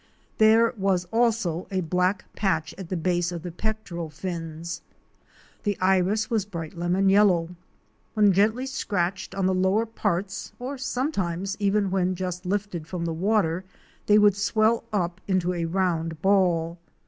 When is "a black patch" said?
1.69-2.73